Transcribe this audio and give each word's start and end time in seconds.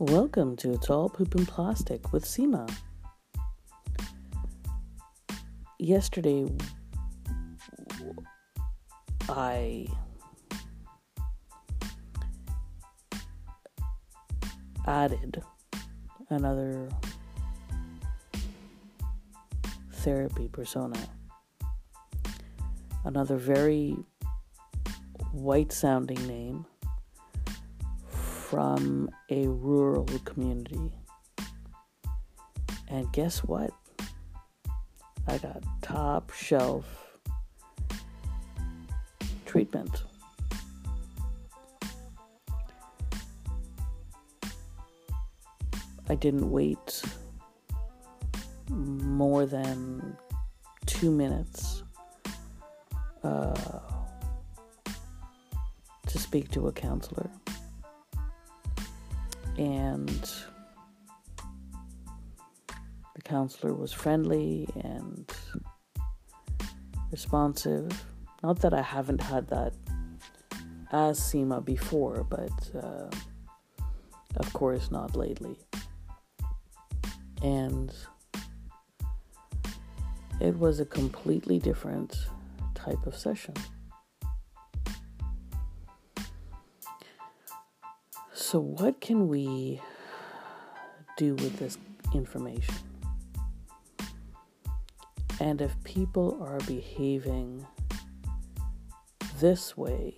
Welcome 0.00 0.56
to 0.56 0.72
It's 0.72 0.88
All 0.88 1.10
Poop 1.10 1.34
and 1.34 1.46
Plastic 1.46 2.10
with 2.10 2.24
Seema. 2.24 2.66
Yesterday, 5.78 6.50
I 9.28 9.86
added 14.86 15.42
another 16.30 16.88
therapy 19.96 20.48
persona, 20.48 20.96
another 23.04 23.36
very 23.36 23.98
white 25.32 25.72
sounding 25.72 26.26
name 26.26 26.64
from 28.50 29.08
a 29.30 29.46
rural 29.46 30.04
community. 30.24 30.90
And 32.88 33.10
guess 33.12 33.44
what? 33.44 33.70
I 35.28 35.38
got 35.38 35.62
top 35.82 36.32
shelf 36.32 36.84
treatment. 39.46 40.02
I 46.08 46.16
didn't 46.16 46.50
wait 46.50 47.04
more 48.68 49.46
than 49.46 50.16
two 50.86 51.12
minutes 51.12 51.84
uh, 53.22 53.78
to 56.08 56.18
speak 56.18 56.50
to 56.50 56.66
a 56.66 56.72
counselor 56.72 57.30
and 59.60 60.08
the 63.14 63.22
counselor 63.22 63.74
was 63.74 63.92
friendly 63.92 64.66
and 64.82 65.30
responsive. 67.12 68.06
Not 68.42 68.60
that 68.60 68.72
I 68.72 68.80
haven't 68.80 69.20
had 69.20 69.48
that 69.48 69.74
as 70.92 71.20
Seema 71.20 71.62
before, 71.62 72.24
but 72.24 72.50
uh, 72.74 73.10
of 74.36 74.52
course 74.54 74.90
not 74.90 75.14
lately. 75.14 75.58
And 77.42 77.92
it 80.40 80.58
was 80.58 80.80
a 80.80 80.86
completely 80.86 81.58
different 81.58 82.16
type 82.74 83.06
of 83.06 83.14
session. 83.14 83.52
So, 88.50 88.58
what 88.58 89.00
can 89.00 89.28
we 89.28 89.80
do 91.16 91.36
with 91.36 91.60
this 91.60 91.78
information? 92.12 92.74
And 95.38 95.62
if 95.62 95.72
people 95.84 96.36
are 96.42 96.58
behaving 96.66 97.64
this 99.38 99.76
way 99.76 100.16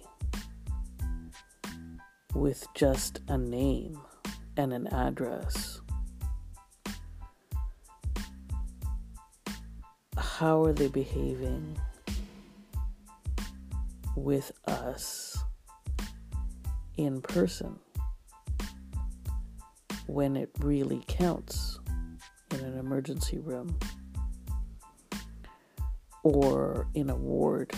with 2.35 2.67
just 2.75 3.21
a 3.29 3.37
name 3.37 4.01
and 4.57 4.73
an 4.73 4.87
address, 4.87 5.83
how 10.17 10.65
are 10.65 10.73
they 10.73 10.89
behaving 10.89 11.77
with 14.17 14.53
us 14.67 15.37
in 16.97 17.21
person? 17.21 17.79
When 20.13 20.37
it 20.37 20.51
really 20.59 21.03
counts 21.09 21.79
in 22.51 22.61
an 22.61 22.79
emergency 22.79 23.39
room 23.39 23.79
or 26.23 26.87
in 26.95 27.09
a 27.09 27.17
ward. 27.17 27.73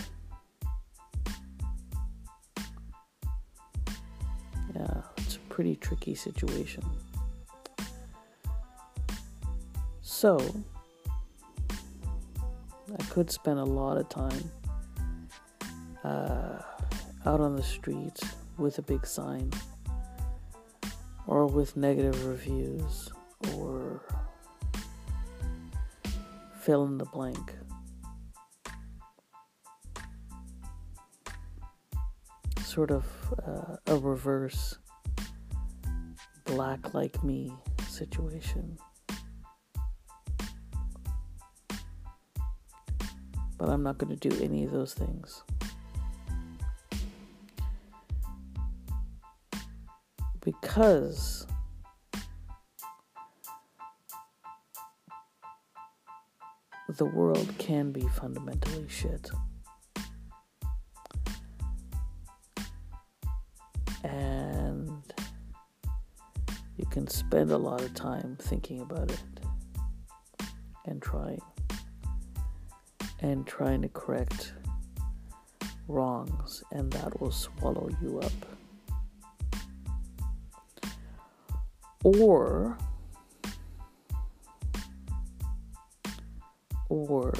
Yeah, 4.75 5.01
it's 5.17 5.37
a 5.37 5.39
pretty 5.47 5.77
tricky 5.77 6.13
situation. 6.13 6.83
So, 10.01 10.37
I 11.71 13.03
could 13.09 13.31
spend 13.31 13.59
a 13.59 13.63
lot 13.63 13.97
of 13.97 14.09
time 14.09 14.51
uh, 16.03 16.59
out 17.25 17.39
on 17.39 17.55
the 17.55 17.63
streets 17.63 18.21
with 18.57 18.77
a 18.77 18.81
big 18.81 19.05
sign 19.07 19.51
or 21.27 21.47
with 21.47 21.75
negative 21.75 22.25
reviews 22.25 23.11
or 23.53 24.01
fill 26.59 26.85
in 26.85 26.97
the 26.97 27.05
blank. 27.05 27.53
Sort 32.63 32.91
of 32.91 33.05
uh, 33.45 33.77
a 33.87 33.97
reverse 33.97 34.77
black 36.45 36.93
like 36.93 37.23
me 37.23 37.53
situation. 37.87 38.77
But 43.57 43.69
I'm 43.69 43.83
not 43.83 43.97
going 43.97 44.17
to 44.17 44.29
do 44.29 44.43
any 44.43 44.65
of 44.65 44.71
those 44.71 44.93
things. 44.93 45.43
Because 50.45 51.47
the 56.87 57.05
world 57.05 57.51
can 57.57 57.91
be 57.91 58.07
fundamentally 58.09 58.85
shit. 58.87 59.29
And 64.03 65.01
you 66.77 66.85
can 66.85 67.07
spend 67.07 67.49
a 67.49 67.57
lot 67.57 67.81
of 67.81 67.95
time 67.95 68.37
thinking 68.39 68.81
about 68.81 69.09
it 69.11 69.23
and 70.85 71.01
trying 71.01 71.41
and 73.19 73.47
trying 73.47 73.81
to 73.81 73.89
correct 73.89 74.53
wrongs, 75.87 76.63
and 76.71 76.91
that 76.93 77.19
will 77.19 77.31
swallow 77.31 77.89
you 78.01 78.19
up. 78.19 78.31
Or 82.05 82.77
or 86.87 87.33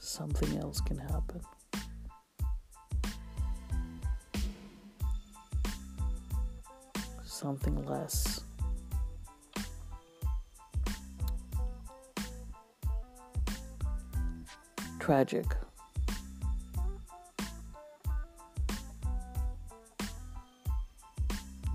something 0.00 0.58
else 0.58 0.80
can 0.80 0.98
happen. 0.98 1.40
Something 7.24 7.86
less. 7.86 8.40
Tragic. 14.98 15.46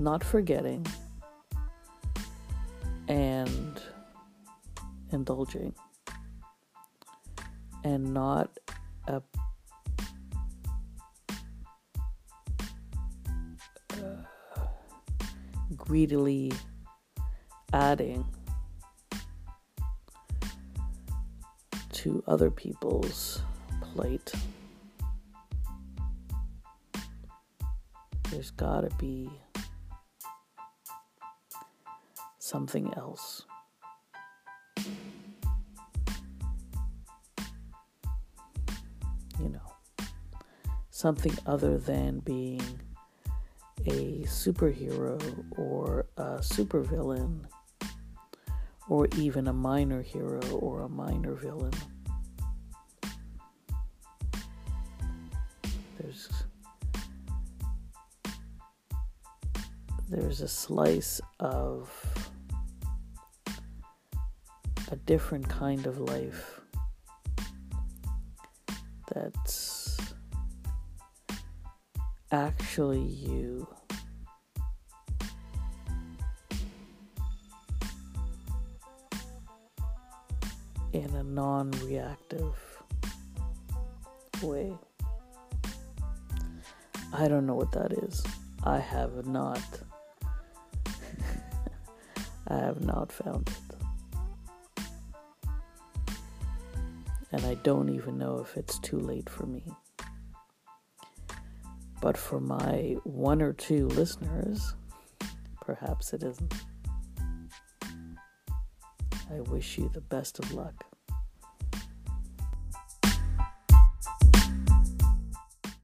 Not 0.05 0.23
forgetting 0.23 0.85
and 3.07 3.81
indulging 5.11 5.73
and 7.83 8.13
not 8.13 8.51
a 9.07 9.19
uh, 13.93 13.99
greedily 15.75 16.53
adding 17.73 18.23
to 21.91 22.23
other 22.27 22.51
people's 22.51 23.41
plate. 23.81 24.31
There's 28.29 28.51
gotta 28.51 28.91
be 28.99 29.31
something 32.55 32.93
else. 32.95 33.43
You 39.37 39.49
know, 39.49 39.73
something 40.89 41.37
other 41.45 41.77
than 41.77 42.19
being 42.19 42.79
a 43.85 44.23
superhero 44.23 45.19
or 45.57 46.05
a 46.15 46.37
supervillain 46.37 47.41
or 48.87 49.09
even 49.17 49.49
a 49.49 49.53
minor 49.53 50.01
hero 50.01 50.39
or 50.51 50.83
a 50.83 50.87
minor 50.87 51.33
villain. 51.33 51.73
There's 55.99 56.29
there's 60.07 60.39
a 60.39 60.47
slice 60.47 61.19
of 61.41 62.24
a 64.91 64.95
different 64.95 65.47
kind 65.49 65.85
of 65.87 65.99
life 65.99 66.61
that's 69.13 69.97
actually 72.31 73.01
you. 73.01 73.67
In 80.93 81.09
a 81.15 81.23
non 81.23 81.71
reactive 81.83 82.55
way. 84.41 84.73
I 87.13 87.27
don't 87.27 87.45
know 87.45 87.55
what 87.55 87.71
that 87.73 87.91
is. 87.91 88.23
I 88.63 88.79
have 88.79 89.25
not. 89.25 89.61
I 92.47 92.55
have 92.55 92.81
not 92.81 93.11
found 93.11 93.49
it. 93.49 93.74
And 97.35 97.45
I 97.47 97.55
don't 97.55 97.89
even 97.89 98.17
know 98.17 98.37
if 98.37 98.55
it's 98.55 98.79
too 98.79 98.97
late 98.97 99.29
for 99.29 99.45
me. 99.45 99.65
But 101.99 102.15
for 102.15 102.39
my 102.39 102.95
one 103.03 103.41
or 103.41 103.51
two 103.51 103.87
listeners, 103.89 104.73
perhaps 105.59 106.13
it 106.13 106.23
isn't. 106.23 106.53
I 109.29 109.41
wish 109.49 109.77
you 109.77 109.89
the 109.93 109.99
best 109.99 110.39
of 110.39 110.53
luck. 110.53 110.85